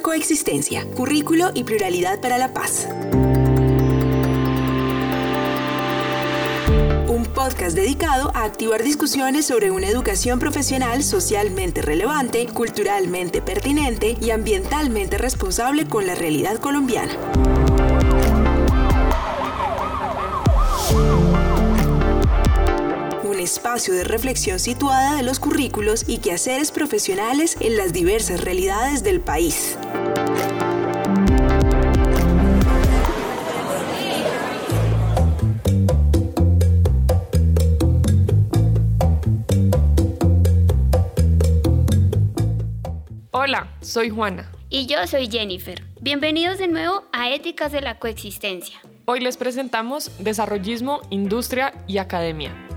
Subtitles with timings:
[0.00, 2.88] Coexistencia, currículo y pluralidad para la paz.
[7.08, 14.30] Un podcast dedicado a activar discusiones sobre una educación profesional socialmente relevante, culturalmente pertinente y
[14.30, 17.16] ambientalmente responsable con la realidad colombiana.
[23.24, 29.02] Un espacio de reflexión situada de los currículos y quehaceres profesionales en las diversas realidades
[29.02, 29.76] del país.
[43.48, 44.52] Hola, soy Juana.
[44.68, 45.82] Y yo soy Jennifer.
[46.02, 48.78] Bienvenidos de nuevo a Éticas de la Coexistencia.
[49.06, 52.67] Hoy les presentamos Desarrollismo, Industria y Academia.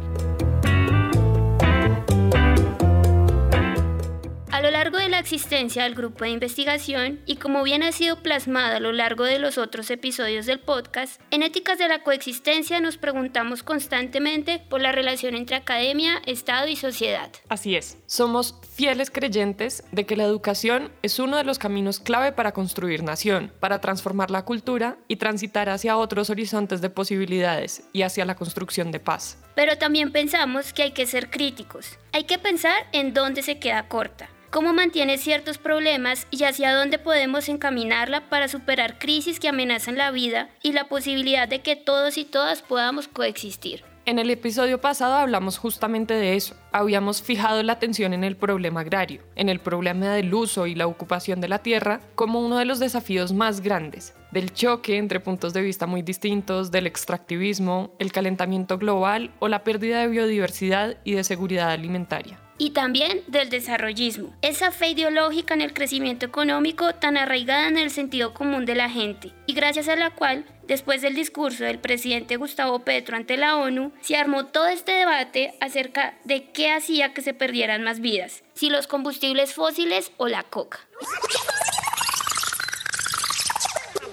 [4.62, 8.18] A lo largo de la existencia del grupo de investigación y como bien ha sido
[8.18, 12.80] plasmado a lo largo de los otros episodios del podcast, en Éticas de la Coexistencia
[12.80, 17.32] nos preguntamos constantemente por la relación entre academia, Estado y sociedad.
[17.50, 22.32] Así es, somos fieles creyentes de que la educación es uno de los caminos clave
[22.32, 28.04] para construir nación, para transformar la cultura y transitar hacia otros horizontes de posibilidades y
[28.04, 29.40] hacia la construcción de paz.
[29.56, 31.98] Pero también pensamos que hay que ser críticos.
[32.12, 37.00] Hay que pensar en dónde se queda corta cómo mantiene ciertos problemas y hacia dónde
[37.00, 42.18] podemos encaminarla para superar crisis que amenazan la vida y la posibilidad de que todos
[42.18, 43.84] y todas podamos coexistir.
[44.04, 46.56] En el episodio pasado hablamos justamente de eso.
[46.72, 50.88] Habíamos fijado la atención en el problema agrario, en el problema del uso y la
[50.88, 55.54] ocupación de la tierra como uno de los desafíos más grandes, del choque entre puntos
[55.54, 61.14] de vista muy distintos, del extractivismo, el calentamiento global o la pérdida de biodiversidad y
[61.14, 67.18] de seguridad alimentaria y también del desarrollismo, esa fe ideológica en el crecimiento económico tan
[67.18, 71.16] arraigada en el sentido común de la gente, y gracias a la cual, después del
[71.16, 76.52] discurso del presidente Gustavo Petro ante la ONU, se armó todo este debate acerca de
[76.52, 80.82] qué hacía que se perdieran más vidas, si los combustibles fósiles o la coca.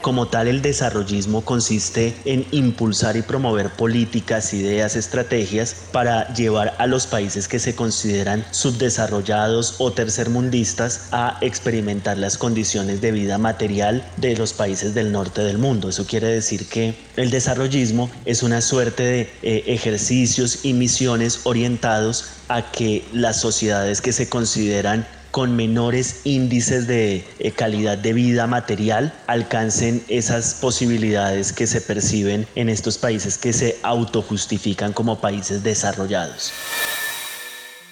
[0.09, 6.87] Como tal, el desarrollismo consiste en impulsar y promover políticas, ideas, estrategias para llevar a
[6.87, 14.03] los países que se consideran subdesarrollados o tercermundistas a experimentar las condiciones de vida material
[14.17, 15.91] de los países del norte del mundo.
[15.91, 22.31] Eso quiere decir que el desarrollismo es una suerte de eh, ejercicios y misiones orientados
[22.49, 28.47] a que las sociedades que se consideran con menores índices de eh, calidad de vida
[28.47, 35.63] material alcancen esas posibilidades que se perciben en estos países que se autojustifican como países
[35.63, 36.53] desarrollados.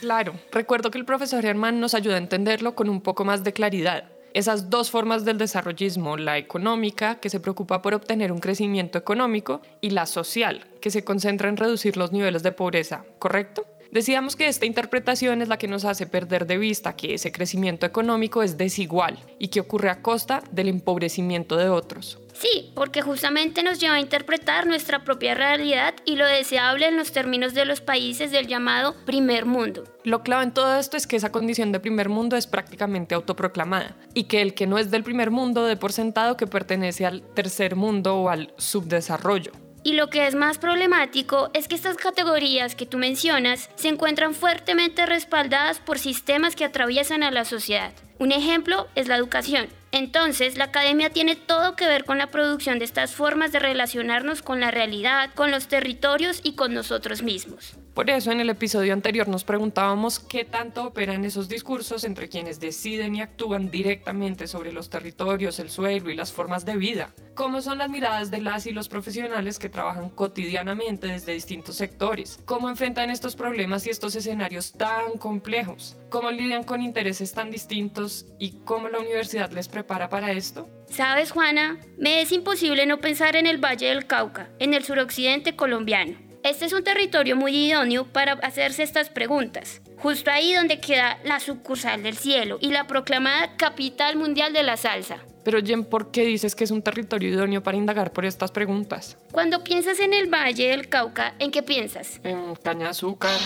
[0.00, 3.52] Claro, recuerdo que el profesor Germán nos ayudó a entenderlo con un poco más de
[3.52, 4.04] claridad.
[4.34, 9.62] Esas dos formas del desarrollismo, la económica, que se preocupa por obtener un crecimiento económico,
[9.80, 13.66] y la social, que se concentra en reducir los niveles de pobreza, ¿correcto?
[13.90, 17.86] Decíamos que esta interpretación es la que nos hace perder de vista que ese crecimiento
[17.86, 22.18] económico es desigual y que ocurre a costa del empobrecimiento de otros.
[22.34, 27.10] Sí, porque justamente nos lleva a interpretar nuestra propia realidad y lo deseable en los
[27.12, 29.84] términos de los países del llamado primer mundo.
[30.04, 33.96] Lo clave en todo esto es que esa condición de primer mundo es prácticamente autoproclamada
[34.12, 37.22] y que el que no es del primer mundo de por sentado que pertenece al
[37.22, 39.52] tercer mundo o al subdesarrollo.
[39.86, 44.34] Y lo que es más problemático es que estas categorías que tú mencionas se encuentran
[44.34, 47.92] fuertemente respaldadas por sistemas que atraviesan a la sociedad.
[48.18, 49.68] Un ejemplo es la educación.
[49.92, 54.42] Entonces, la academia tiene todo que ver con la producción de estas formas de relacionarnos
[54.42, 57.76] con la realidad, con los territorios y con nosotros mismos.
[57.96, 62.60] Por eso en el episodio anterior nos preguntábamos qué tanto operan esos discursos entre quienes
[62.60, 67.14] deciden y actúan directamente sobre los territorios, el suelo y las formas de vida.
[67.34, 72.38] ¿Cómo son las miradas de las y los profesionales que trabajan cotidianamente desde distintos sectores?
[72.44, 75.96] ¿Cómo enfrentan estos problemas y estos escenarios tan complejos?
[76.10, 80.68] ¿Cómo lidian con intereses tan distintos y cómo la universidad les prepara para esto?
[80.90, 85.56] Sabes, Juana, me es imposible no pensar en el Valle del Cauca, en el suroccidente
[85.56, 86.25] colombiano.
[86.46, 89.82] Este es un territorio muy idóneo para hacerse estas preguntas.
[89.98, 94.76] Justo ahí donde queda la sucursal del cielo y la proclamada capital mundial de la
[94.76, 95.18] salsa.
[95.42, 99.18] Pero Jen, ¿por qué dices que es un territorio idóneo para indagar por estas preguntas?
[99.32, 102.20] Cuando piensas en el Valle del Cauca, ¿en qué piensas?
[102.22, 103.36] En caña de azúcar.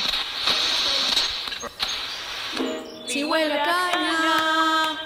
[3.07, 5.01] Si huele a caña,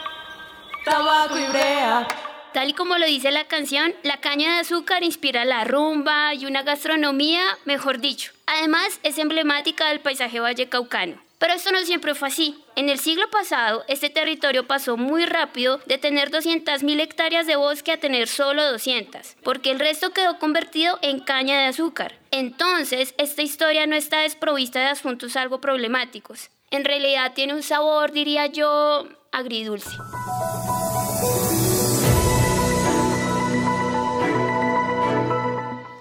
[0.85, 2.09] tabaco y brea.
[2.55, 6.47] Tal y como lo dice la canción, la caña de azúcar inspira la rumba y
[6.47, 8.31] una gastronomía, mejor dicho.
[8.47, 11.21] Además, es emblemática del paisaje vallecaucano.
[11.41, 12.57] Pero esto no siempre fue así.
[12.77, 17.91] En el siglo pasado, este territorio pasó muy rápido de tener 200.000 hectáreas de bosque
[17.91, 22.15] a tener solo 200, porque el resto quedó convertido en caña de azúcar.
[22.31, 26.51] Entonces, esta historia no está desprovista de asuntos algo problemáticos.
[26.71, 29.91] En realidad tiene un sabor, diría yo, agridulce.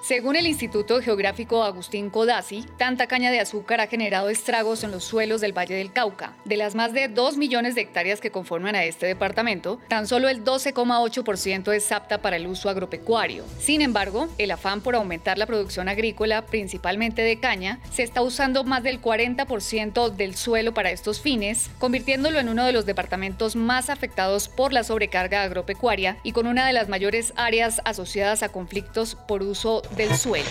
[0.03, 5.05] Según el Instituto Geográfico Agustín Codazzi, tanta caña de azúcar ha generado estragos en los
[5.05, 6.33] suelos del Valle del Cauca.
[6.43, 10.27] De las más de 2 millones de hectáreas que conforman a este departamento, tan solo
[10.27, 13.45] el 12,8% es apta para el uso agropecuario.
[13.59, 18.65] Sin embargo, el afán por aumentar la producción agrícola, principalmente de caña, se está usando
[18.65, 23.89] más del 40% del suelo para estos fines, convirtiéndolo en uno de los departamentos más
[23.89, 29.15] afectados por la sobrecarga agropecuaria y con una de las mayores áreas asociadas a conflictos
[29.29, 30.49] por uso del suelo.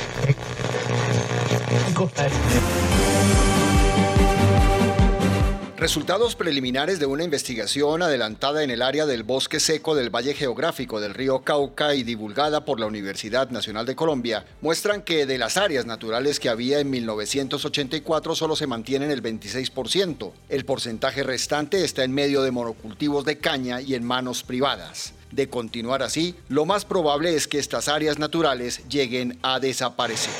[5.82, 11.00] Resultados preliminares de una investigación adelantada en el área del bosque seco del Valle Geográfico
[11.00, 15.56] del río Cauca y divulgada por la Universidad Nacional de Colombia muestran que de las
[15.56, 20.30] áreas naturales que había en 1984 solo se mantienen el 26%.
[20.48, 25.14] El porcentaje restante está en medio de monocultivos de caña y en manos privadas.
[25.32, 30.32] De continuar así, lo más probable es que estas áreas naturales lleguen a desaparecer.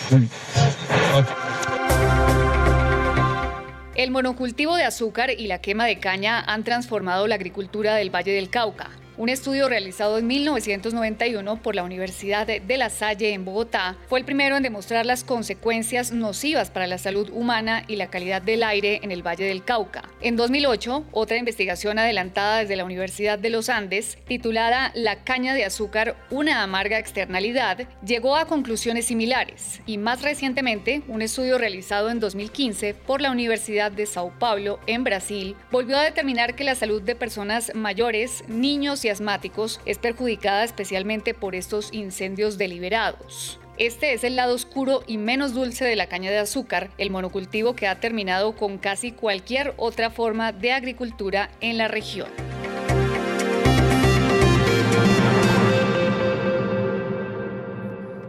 [3.94, 8.32] El monocultivo de azúcar y la quema de caña han transformado la agricultura del Valle
[8.32, 8.90] del Cauca.
[9.18, 14.24] Un estudio realizado en 1991 por la Universidad de La Salle en Bogotá fue el
[14.24, 19.00] primero en demostrar las consecuencias nocivas para la salud humana y la calidad del aire
[19.02, 20.08] en el Valle del Cauca.
[20.22, 25.66] En 2008, otra investigación adelantada desde la Universidad de los Andes, titulada La caña de
[25.66, 29.82] azúcar, una amarga externalidad, llegó a conclusiones similares.
[29.84, 35.04] Y más recientemente, un estudio realizado en 2015 por la Universidad de Sao Paulo en
[35.04, 40.64] Brasil volvió a determinar que la salud de personas mayores, niños y asmáticos es perjudicada
[40.64, 43.58] especialmente por estos incendios deliberados.
[43.78, 47.74] Este es el lado oscuro y menos dulce de la caña de azúcar, el monocultivo
[47.74, 52.28] que ha terminado con casi cualquier otra forma de agricultura en la región.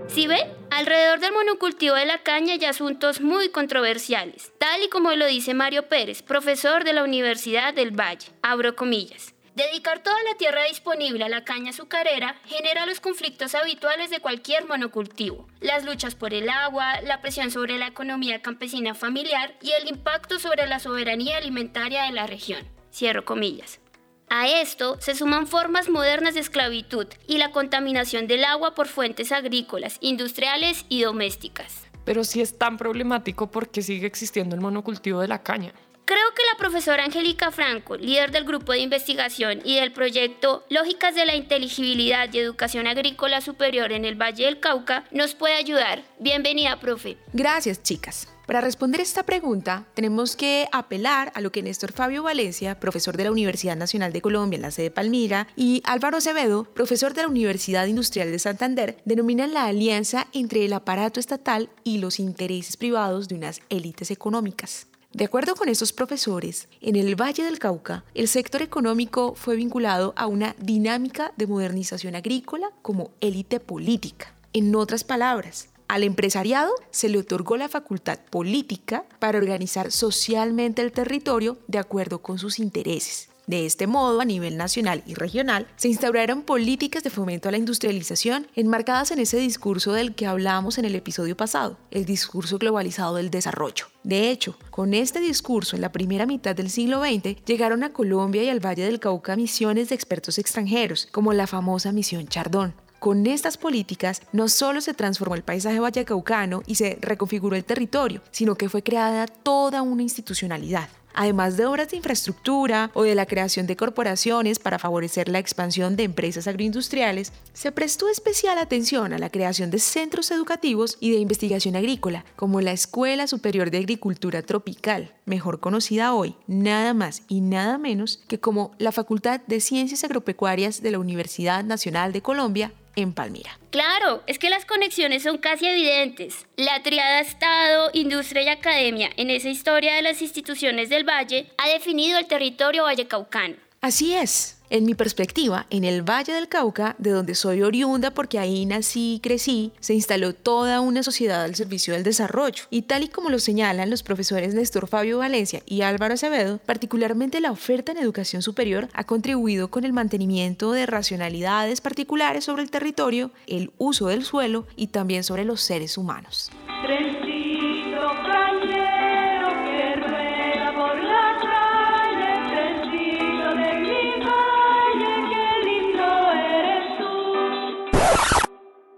[0.08, 0.38] ¿Sí ve?
[0.70, 5.54] Alrededor del monocultivo de la caña hay asuntos muy controversiales, tal y como lo dice
[5.54, 8.30] Mario Pérez, profesor de la Universidad del Valle.
[8.42, 9.33] Abro comillas.
[9.56, 14.68] Dedicar toda la tierra disponible a la caña azucarera genera los conflictos habituales de cualquier
[14.68, 19.88] monocultivo, las luchas por el agua, la presión sobre la economía campesina familiar y el
[19.88, 22.68] impacto sobre la soberanía alimentaria de la región.
[22.92, 23.80] Cierro comillas.
[24.28, 29.32] A esto se suman formas modernas de esclavitud y la contaminación del agua por fuentes
[29.32, 31.88] agrícolas, industriales y domésticas.
[32.06, 35.74] Pero si es tan problemático, ¿por qué sigue existiendo el monocultivo de la caña?
[36.06, 41.16] Creo que la profesora Angélica Franco, líder del grupo de investigación y del proyecto Lógicas
[41.16, 46.04] de la Inteligibilidad y Educación Agrícola Superior en el Valle del Cauca, nos puede ayudar.
[46.20, 47.18] Bienvenida, profe.
[47.32, 48.28] Gracias, chicas.
[48.46, 53.24] Para responder esta pregunta, tenemos que apelar a lo que Néstor Fabio Valencia, profesor de
[53.24, 57.30] la Universidad Nacional de Colombia en la sede Palmira, y Álvaro Acevedo, profesor de la
[57.30, 63.30] Universidad Industrial de Santander, denominan la alianza entre el aparato estatal y los intereses privados
[63.30, 64.88] de unas élites económicas.
[65.14, 70.12] De acuerdo con estos profesores, en el Valle del Cauca, el sector económico fue vinculado
[70.18, 74.34] a una dinámica de modernización agrícola como élite política.
[74.54, 80.92] En otras palabras, al empresariado se le otorgó la facultad política para organizar socialmente el
[80.92, 83.30] territorio de acuerdo con sus intereses.
[83.46, 87.58] De este modo, a nivel nacional y regional, se instauraron políticas de fomento a la
[87.58, 93.16] industrialización enmarcadas en ese discurso del que hablábamos en el episodio pasado, el discurso globalizado
[93.16, 93.88] del desarrollo.
[94.04, 98.44] De hecho, con este discurso en la primera mitad del siglo XX llegaron a Colombia
[98.44, 102.74] y al Valle del Cauca misiones de expertos extranjeros, como la famosa misión Chardón,
[103.04, 108.22] con estas políticas no solo se transformó el paisaje vallecaucano y se reconfiguró el territorio,
[108.32, 110.88] sino que fue creada toda una institucionalidad.
[111.14, 115.96] Además de obras de infraestructura o de la creación de corporaciones para favorecer la expansión
[115.96, 121.20] de empresas agroindustriales, se prestó especial atención a la creación de centros educativos y de
[121.20, 127.42] investigación agrícola, como la Escuela Superior de Agricultura Tropical, mejor conocida hoy nada más y
[127.42, 132.74] nada menos que como la Facultad de Ciencias Agropecuarias de la Universidad Nacional de Colombia,
[132.96, 133.58] en Palmira.
[133.72, 136.46] Claro, es que las conexiones son casi evidentes.
[136.58, 141.70] La triada Estado, Industria y Academia en esa historia de las instituciones del Valle ha
[141.70, 143.56] definido el territorio vallecaucano.
[143.82, 144.63] Así es.
[144.74, 149.14] En mi perspectiva, en el Valle del Cauca, de donde soy oriunda porque ahí nací
[149.14, 152.64] y crecí, se instaló toda una sociedad al servicio del desarrollo.
[152.72, 157.40] Y tal y como lo señalan los profesores Néstor Fabio Valencia y Álvaro Acevedo, particularmente
[157.40, 162.72] la oferta en educación superior ha contribuido con el mantenimiento de racionalidades particulares sobre el
[162.72, 166.50] territorio, el uso del suelo y también sobre los seres humanos.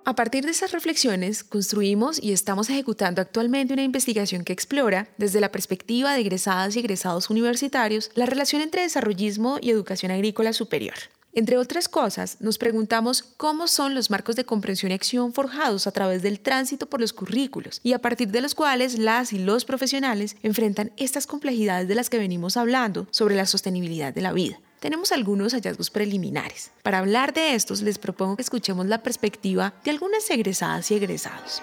[0.08, 5.42] A partir de esas reflexiones, construimos y estamos ejecutando actualmente una investigación que explora, desde
[5.42, 10.94] la perspectiva de egresadas y egresados universitarios, la relación entre desarrollismo y educación agrícola superior.
[11.34, 15.92] Entre otras cosas, nos preguntamos cómo son los marcos de comprensión y acción forjados a
[15.92, 19.66] través del tránsito por los currículos y a partir de los cuales las y los
[19.66, 24.60] profesionales enfrentan estas complejidades de las que venimos hablando sobre la sostenibilidad de la vida
[24.79, 26.72] tenemos algunos hallazgos preliminares.
[26.84, 31.62] Para hablar de estos, les propongo que escuchemos la perspectiva de algunas egresadas y egresados.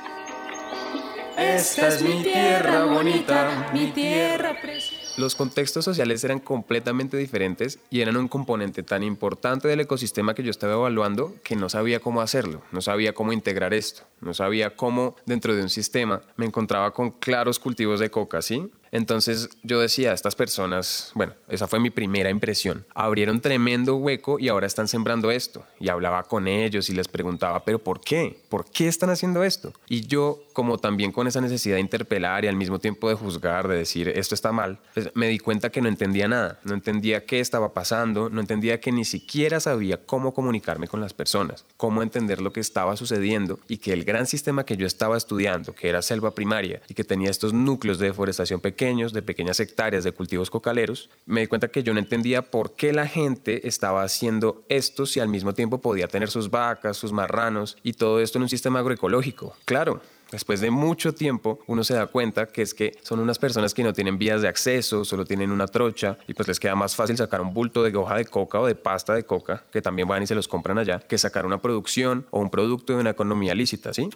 [1.37, 5.03] Esta es mi tierra bonita, mi tierra preciosa.
[5.17, 10.43] Los contextos sociales eran completamente diferentes y eran un componente tan importante del ecosistema que
[10.43, 14.77] yo estaba evaluando que no sabía cómo hacerlo, no sabía cómo integrar esto, no sabía
[14.77, 18.71] cómo dentro de un sistema me encontraba con claros cultivos de coca, ¿sí?
[18.93, 24.49] Entonces yo decía, estas personas, bueno, esa fue mi primera impresión, abrieron tremendo hueco y
[24.49, 25.65] ahora están sembrando esto.
[25.81, 28.39] Y hablaba con ellos y les preguntaba, pero ¿por qué?
[28.51, 29.73] ¿Por qué están haciendo esto?
[29.89, 33.67] Y yo, como también con esa necesidad de interpelar y al mismo tiempo de juzgar,
[33.67, 37.25] de decir, esto está mal, pues me di cuenta que no entendía nada, no entendía
[37.25, 42.03] qué estaba pasando, no entendía que ni siquiera sabía cómo comunicarme con las personas, cómo
[42.03, 45.89] entender lo que estaba sucediendo y que el gran sistema que yo estaba estudiando, que
[45.89, 50.11] era selva primaria y que tenía estos núcleos de deforestación pequeña, de pequeñas hectáreas de
[50.11, 54.65] cultivos cocaleros, me di cuenta que yo no entendía por qué la gente estaba haciendo
[54.69, 58.43] esto si al mismo tiempo podía tener sus vacas, sus marranos y todo esto en
[58.43, 59.55] un sistema agroecológico.
[59.67, 60.01] Claro,
[60.33, 63.83] Después de mucho tiempo, uno se da cuenta que es que son unas personas que
[63.83, 67.19] no tienen vías de acceso, solo tienen una trocha y pues les queda más fácil
[67.19, 70.23] sacar un bulto de hoja de coca o de pasta de coca, que también van
[70.23, 73.55] y se los compran allá, que sacar una producción o un producto de una economía
[73.55, 74.09] lícita, ¿sí?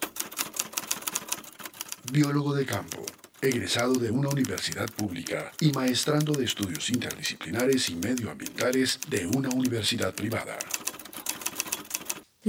[2.11, 3.05] Biólogo de campo
[3.41, 10.13] egresado de una universidad pública y maestrando de estudios interdisciplinares y medioambientales de una universidad
[10.13, 10.57] privada.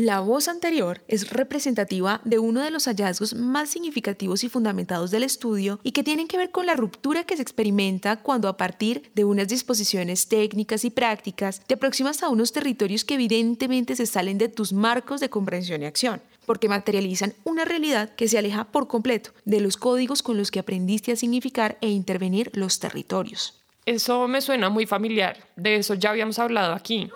[0.01, 5.25] La voz anterior es representativa de uno de los hallazgos más significativos y fundamentados del
[5.25, 9.11] estudio y que tienen que ver con la ruptura que se experimenta cuando a partir
[9.17, 14.39] de unas disposiciones técnicas y prácticas te aproximas a unos territorios que evidentemente se salen
[14.39, 18.89] de tus marcos de comprensión y acción, porque materializan una realidad que se aleja por
[18.89, 23.63] completo de los códigos con los que aprendiste a significar e intervenir los territorios.
[23.85, 27.11] Eso me suena muy familiar, de eso ya habíamos hablado aquí.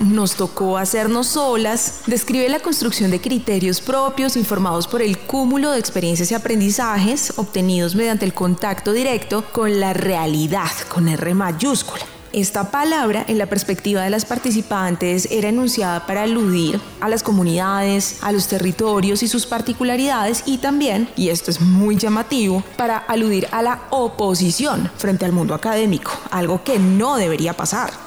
[0.00, 5.78] nos tocó hacernos solas, describe la construcción de criterios propios informados por el cúmulo de
[5.78, 12.13] experiencias y aprendizajes obtenidos mediante el contacto directo con la realidad, con R mayúscula.
[12.34, 18.18] Esta palabra, en la perspectiva de las participantes, era enunciada para aludir a las comunidades,
[18.22, 23.46] a los territorios y sus particularidades y también, y esto es muy llamativo, para aludir
[23.52, 28.03] a la oposición frente al mundo académico, algo que no debería pasar.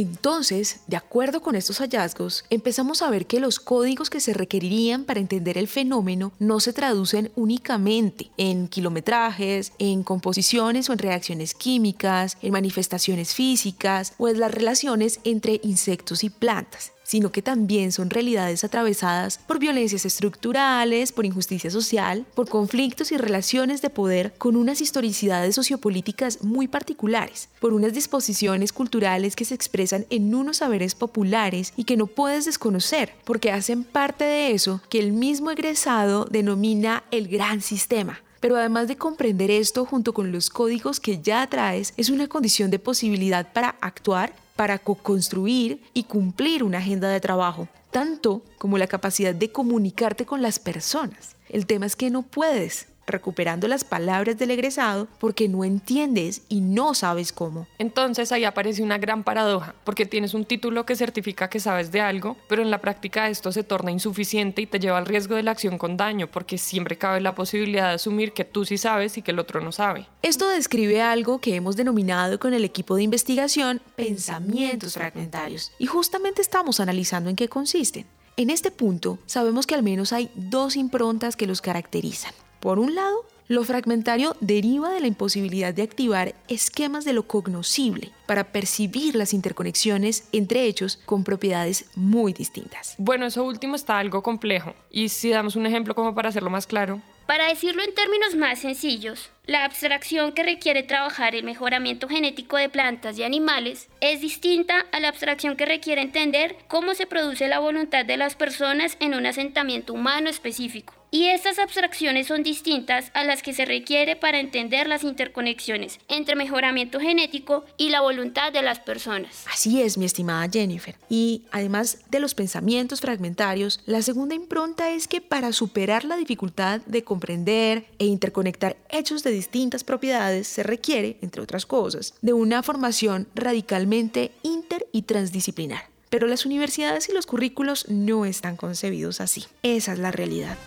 [0.00, 5.02] Entonces, de acuerdo con estos hallazgos, empezamos a ver que los códigos que se requerirían
[5.02, 11.52] para entender el fenómeno no se traducen únicamente en kilometrajes, en composiciones o en reacciones
[11.52, 17.90] químicas, en manifestaciones físicas o en las relaciones entre insectos y plantas sino que también
[17.90, 24.34] son realidades atravesadas por violencias estructurales, por injusticia social, por conflictos y relaciones de poder
[24.36, 30.58] con unas historicidades sociopolíticas muy particulares, por unas disposiciones culturales que se expresan en unos
[30.58, 35.50] saberes populares y que no puedes desconocer, porque hacen parte de eso que el mismo
[35.50, 38.20] egresado denomina el gran sistema.
[38.40, 42.70] Pero además de comprender esto junto con los códigos que ya traes, es una condición
[42.70, 48.88] de posibilidad para actuar para co-construir y cumplir una agenda de trabajo, tanto como la
[48.88, 51.36] capacidad de comunicarte con las personas.
[51.48, 56.60] El tema es que no puedes, recuperando las palabras del egresado porque no entiendes y
[56.60, 57.66] no sabes cómo.
[57.78, 62.00] Entonces ahí aparece una gran paradoja, porque tienes un título que certifica que sabes de
[62.00, 65.42] algo, pero en la práctica esto se torna insuficiente y te lleva al riesgo de
[65.42, 69.16] la acción con daño, porque siempre cabe la posibilidad de asumir que tú sí sabes
[69.18, 70.06] y que el otro no sabe.
[70.22, 76.42] Esto describe algo que hemos denominado con el equipo de investigación pensamientos fragmentarios, y justamente
[76.42, 78.06] estamos analizando en qué consisten.
[78.36, 82.32] En este punto, sabemos que al menos hay dos improntas que los caracterizan.
[82.60, 88.10] Por un lado, lo fragmentario deriva de la imposibilidad de activar esquemas de lo cognoscible
[88.26, 92.94] para percibir las interconexiones entre hechos con propiedades muy distintas.
[92.98, 94.74] Bueno, eso último está algo complejo.
[94.90, 97.00] Y si damos un ejemplo como para hacerlo más claro.
[97.26, 102.68] Para decirlo en términos más sencillos, la abstracción que requiere trabajar el mejoramiento genético de
[102.68, 107.60] plantas y animales es distinta a la abstracción que requiere entender cómo se produce la
[107.60, 110.97] voluntad de las personas en un asentamiento humano específico.
[111.10, 116.36] Y estas abstracciones son distintas a las que se requiere para entender las interconexiones entre
[116.36, 119.44] mejoramiento genético y la voluntad de las personas.
[119.50, 120.96] Así es, mi estimada Jennifer.
[121.08, 126.82] Y además de los pensamientos fragmentarios, la segunda impronta es que para superar la dificultad
[126.82, 132.62] de comprender e interconectar hechos de distintas propiedades se requiere, entre otras cosas, de una
[132.62, 135.84] formación radicalmente inter y transdisciplinar.
[136.10, 139.44] Pero las universidades y los currículos no están concebidos así.
[139.62, 140.58] Esa es la realidad.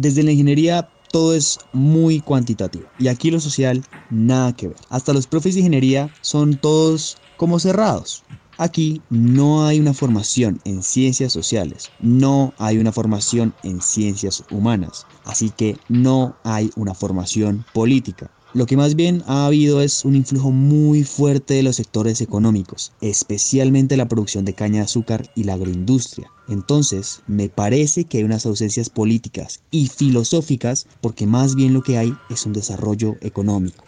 [0.00, 4.76] Desde la ingeniería todo es muy cuantitativo y aquí lo social nada que ver.
[4.90, 8.22] Hasta los profes de ingeniería son todos como cerrados.
[8.58, 15.04] Aquí no hay una formación en ciencias sociales, no hay una formación en ciencias humanas,
[15.24, 18.30] así que no hay una formación política.
[18.54, 22.92] Lo que más bien ha habido es un influjo muy fuerte de los sectores económicos,
[23.02, 26.30] especialmente la producción de caña de azúcar y la agroindustria.
[26.48, 31.98] Entonces, me parece que hay unas ausencias políticas y filosóficas porque más bien lo que
[31.98, 33.84] hay es un desarrollo económico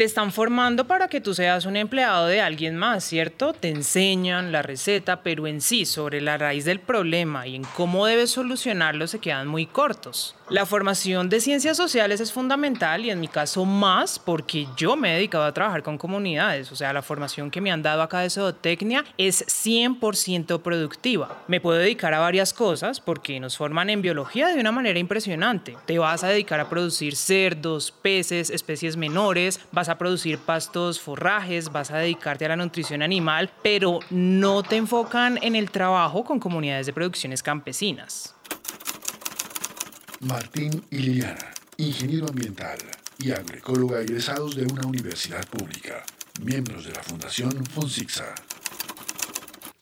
[0.00, 3.52] te están formando para que tú seas un empleado de alguien más, ¿cierto?
[3.52, 8.06] Te enseñan la receta, pero en sí, sobre la raíz del problema y en cómo
[8.06, 10.36] debes solucionarlo, se quedan muy cortos.
[10.48, 15.12] La formación de ciencias sociales es fundamental y en mi caso más porque yo me
[15.12, 18.20] he dedicado a trabajar con comunidades, o sea, la formación que me han dado acá
[18.20, 21.42] de zootecnia es 100% productiva.
[21.46, 25.76] Me puedo dedicar a varias cosas porque nos forman en biología de una manera impresionante.
[25.84, 31.70] Te vas a dedicar a producir cerdos, peces, especies menores, vas a producir pastos, forrajes,
[31.70, 36.40] vas a dedicarte a la nutrición animal, pero no te enfocan en el trabajo con
[36.40, 38.34] comunidades de producciones campesinas.
[40.20, 42.78] Martín y Liliana, ingeniero ambiental
[43.18, 46.04] y agroecóloga egresados de una universidad pública,
[46.42, 48.34] miembros de la Fundación Fonsixa.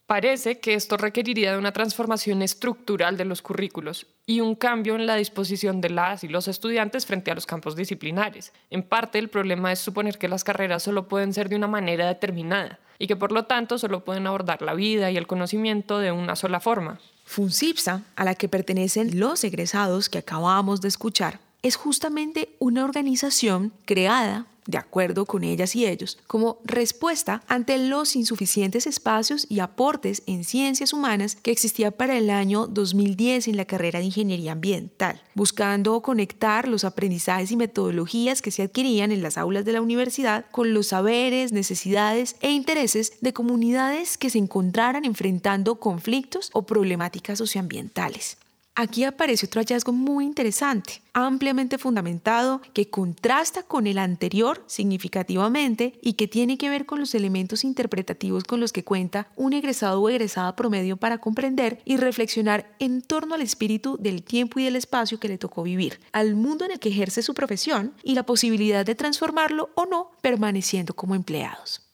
[0.09, 5.07] Parece que esto requeriría de una transformación estructural de los currículos y un cambio en
[5.07, 8.55] la disposición de las y los estudiantes frente a los campos disciplinares.
[8.71, 12.07] En parte, el problema es suponer que las carreras solo pueden ser de una manera
[12.07, 16.11] determinada y que por lo tanto solo pueden abordar la vida y el conocimiento de
[16.11, 16.99] una sola forma.
[17.27, 23.75] FUNCIPSA, a la que pertenecen los egresados que acabamos de escuchar, es justamente una organización
[23.85, 30.23] creada de acuerdo con ellas y ellos, como respuesta ante los insuficientes espacios y aportes
[30.27, 35.23] en ciencias humanas que existía para el año 2010 en la carrera de Ingeniería Ambiental,
[35.35, 40.45] buscando conectar los aprendizajes y metodologías que se adquirían en las aulas de la universidad
[40.51, 47.39] con los saberes, necesidades e intereses de comunidades que se encontraran enfrentando conflictos o problemáticas
[47.39, 48.37] socioambientales.
[48.81, 56.13] Aquí aparece otro hallazgo muy interesante, ampliamente fundamentado, que contrasta con el anterior significativamente y
[56.13, 60.09] que tiene que ver con los elementos interpretativos con los que cuenta un egresado o
[60.09, 65.19] egresada promedio para comprender y reflexionar en torno al espíritu del tiempo y del espacio
[65.19, 68.87] que le tocó vivir, al mundo en el que ejerce su profesión y la posibilidad
[68.87, 71.88] de transformarlo o no permaneciendo como empleados.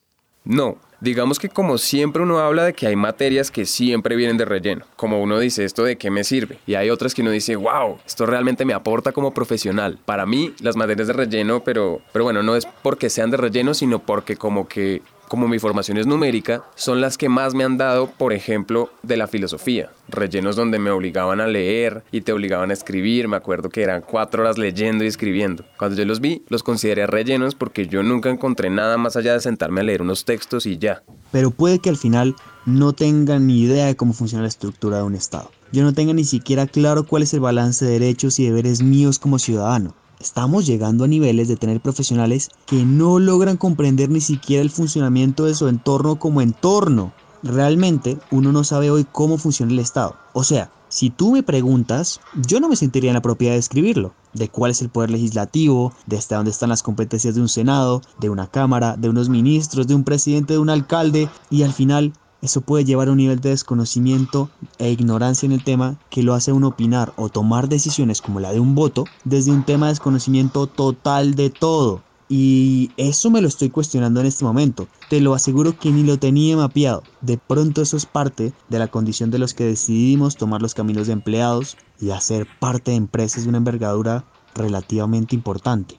[0.44, 4.44] No, digamos que como siempre uno habla de que hay materias que siempre vienen de
[4.44, 7.56] relleno, como uno dice esto de qué me sirve, y hay otras que uno dice,
[7.56, 9.98] wow, esto realmente me aporta como profesional.
[10.04, 13.72] Para mí las materias de relleno, pero, pero bueno, no es porque sean de relleno,
[13.72, 17.78] sino porque como que como mi formación es numérica, son las que más me han
[17.78, 19.90] dado, por ejemplo, de la filosofía.
[20.08, 23.28] Rellenos donde me obligaban a leer y te obligaban a escribir.
[23.28, 25.64] Me acuerdo que eran cuatro horas leyendo y escribiendo.
[25.78, 29.40] Cuando yo los vi, los consideré rellenos porque yo nunca encontré nada más allá de
[29.40, 31.02] sentarme a leer unos textos y ya.
[31.32, 35.02] Pero puede que al final no tengan ni idea de cómo funciona la estructura de
[35.02, 35.50] un Estado.
[35.72, 39.18] Yo no tenga ni siquiera claro cuál es el balance de derechos y deberes míos
[39.18, 39.94] como ciudadano.
[40.20, 45.44] Estamos llegando a niveles de tener profesionales que no logran comprender ni siquiera el funcionamiento
[45.44, 47.12] de su entorno como entorno.
[47.42, 50.16] Realmente uno no sabe hoy cómo funciona el Estado.
[50.32, 54.14] O sea, Si tú me preguntas, yo no me sentiría en la propiedad de escribirlo,
[54.32, 58.00] de cuál es el poder legislativo, de hasta dónde están las competencias de un Senado,
[58.20, 62.12] de una Cámara, de unos ministros, de un presidente, de un alcalde, y al final
[62.44, 66.34] eso puede llevar a un nivel de desconocimiento e ignorancia en el tema que lo
[66.34, 69.92] hace uno opinar o tomar decisiones como la de un voto desde un tema de
[69.92, 72.02] desconocimiento total de todo.
[72.28, 74.88] Y eso me lo estoy cuestionando en este momento.
[75.08, 77.02] Te lo aseguro que ni lo tenía mapeado.
[77.22, 81.06] De pronto eso es parte de la condición de los que decidimos tomar los caminos
[81.06, 85.98] de empleados y hacer parte de empresas de una envergadura relativamente importante.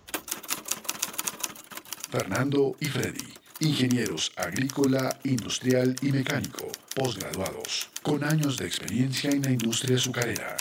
[2.11, 3.33] Fernando y Freddy,
[3.65, 10.55] ingenieros agrícola, industrial y mecánico, posgraduados, con años de experiencia en la industria azucarera.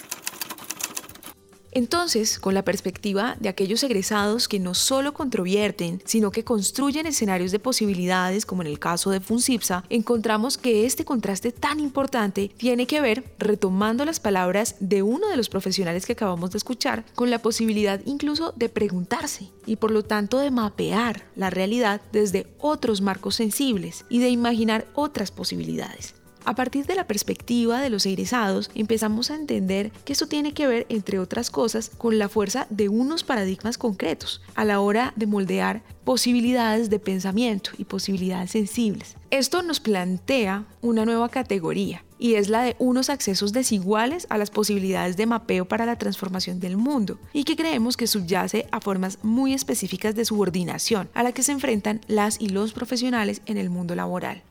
[1.74, 7.50] Entonces, con la perspectiva de aquellos egresados que no solo controvierten, sino que construyen escenarios
[7.50, 12.86] de posibilidades, como en el caso de FUNCIPSA, encontramos que este contraste tan importante tiene
[12.86, 17.30] que ver, retomando las palabras de uno de los profesionales que acabamos de escuchar, con
[17.30, 23.00] la posibilidad incluso de preguntarse y por lo tanto de mapear la realidad desde otros
[23.00, 26.14] marcos sensibles y de imaginar otras posibilidades.
[26.46, 30.66] A partir de la perspectiva de los egresados, empezamos a entender que eso tiene que
[30.66, 35.26] ver, entre otras cosas, con la fuerza de unos paradigmas concretos a la hora de
[35.26, 39.16] moldear posibilidades de pensamiento y posibilidades sensibles.
[39.30, 44.50] Esto nos plantea una nueva categoría y es la de unos accesos desiguales a las
[44.50, 49.18] posibilidades de mapeo para la transformación del mundo y que creemos que subyace a formas
[49.22, 53.70] muy específicas de subordinación a la que se enfrentan las y los profesionales en el
[53.70, 54.42] mundo laboral.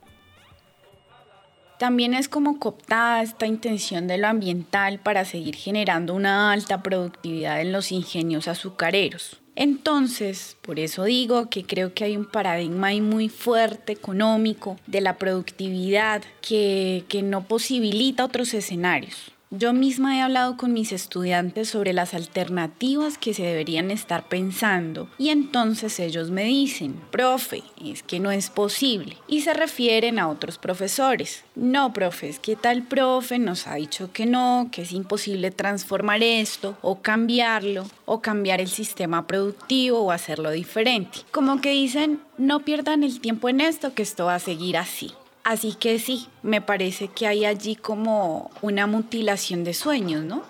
[1.78, 7.60] También es como cooptada esta intención de lo ambiental para seguir generando una alta productividad
[7.60, 9.40] en los ingenios azucareros.
[9.56, 15.00] Entonces, por eso digo que creo que hay un paradigma ahí muy fuerte económico de
[15.00, 19.33] la productividad que, que no posibilita otros escenarios.
[19.56, 25.08] Yo misma he hablado con mis estudiantes sobre las alternativas que se deberían estar pensando
[25.16, 29.16] y entonces ellos me dicen, profe, es que no es posible.
[29.28, 31.44] Y se refieren a otros profesores.
[31.54, 36.24] No, profe, es que tal profe nos ha dicho que no, que es imposible transformar
[36.24, 41.20] esto o cambiarlo o cambiar el sistema productivo o hacerlo diferente.
[41.30, 45.12] Como que dicen, no pierdan el tiempo en esto, que esto va a seguir así.
[45.44, 50.42] Así que sí, me parece que hay allí como una mutilación de sueños, ¿no?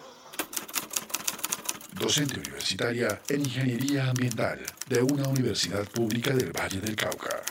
[1.98, 7.42] Docente universitaria en Ingeniería Ambiental de una universidad pública del Valle del Cauca.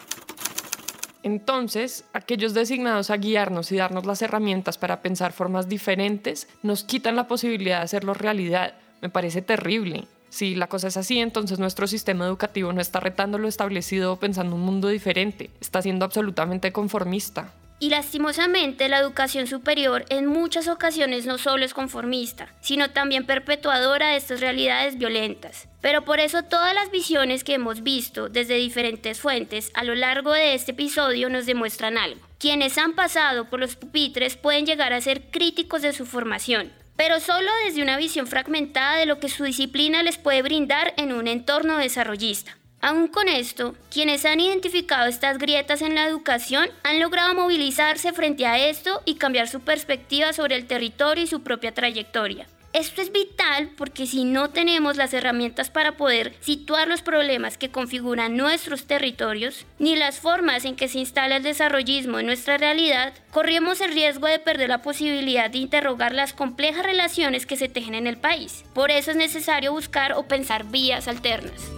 [1.21, 7.17] Entonces, aquellos designados a guiarnos y darnos las herramientas para pensar formas diferentes nos quitan
[7.17, 8.75] la posibilidad de hacerlo realidad.
[9.01, 10.07] Me parece terrible.
[10.33, 14.55] Si la cosa es así, entonces nuestro sistema educativo no está retando lo establecido pensando
[14.55, 17.53] un mundo diferente, está siendo absolutamente conformista.
[17.77, 24.07] Y lastimosamente la educación superior en muchas ocasiones no solo es conformista, sino también perpetuadora
[24.07, 25.67] de estas realidades violentas.
[25.81, 30.31] Pero por eso todas las visiones que hemos visto desde diferentes fuentes a lo largo
[30.31, 32.21] de este episodio nos demuestran algo.
[32.39, 37.19] Quienes han pasado por los pupitres pueden llegar a ser críticos de su formación, pero
[37.19, 41.27] solo desde una visión fragmentada de lo que su disciplina les puede brindar en un
[41.27, 42.57] entorno desarrollista.
[42.81, 48.45] Aún con esto, quienes han identificado estas grietas en la educación han logrado movilizarse frente
[48.45, 52.45] a esto y cambiar su perspectiva sobre el territorio y su propia trayectoria.
[52.73, 57.69] Esto es vital porque si no tenemos las herramientas para poder situar los problemas que
[57.69, 63.13] configuran nuestros territorios, ni las formas en que se instala el desarrollismo en nuestra realidad,
[63.29, 67.93] corremos el riesgo de perder la posibilidad de interrogar las complejas relaciones que se tejen
[67.93, 68.65] en el país.
[68.73, 71.69] Por eso es necesario buscar o pensar vías alternas.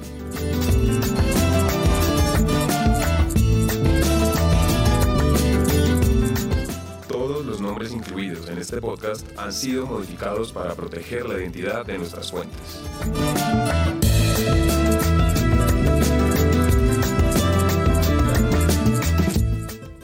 [7.76, 12.82] Nombres incluidos en este podcast han sido modificados para proteger la identidad de nuestras fuentes.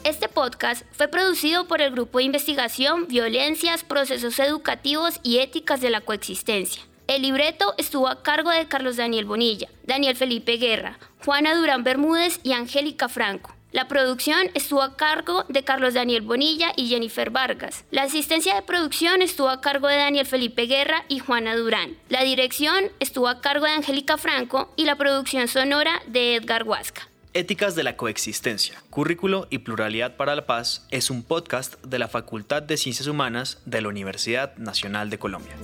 [0.04, 5.92] Este podcast fue producido por el Grupo de Investigación Violencias, Procesos Educativos y Éticas de
[5.92, 6.82] la Coexistencia.
[7.08, 12.42] El libreto estuvo a cargo de Carlos Daniel Bonilla, Daniel Felipe Guerra, Juana Durán Bermúdez
[12.44, 13.56] y Angélica Franco.
[13.72, 17.86] La producción estuvo a cargo de Carlos Daniel Bonilla y Jennifer Vargas.
[17.90, 21.96] La asistencia de producción estuvo a cargo de Daniel Felipe Guerra y Juana Durán.
[22.10, 27.08] La dirección estuvo a cargo de Angélica Franco y la producción sonora de Edgar Huasca.
[27.34, 32.10] Éticas de la Coexistencia, Currículo y Pluralidad para la Paz es un podcast de la
[32.10, 35.56] Facultad de Ciencias Humanas de la Universidad Nacional de Colombia.